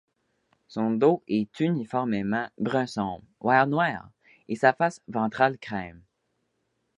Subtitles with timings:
[0.67, 4.09] Son dos est uniformément brun sombre, voire noir,
[4.47, 6.01] et sa face ventrale crème.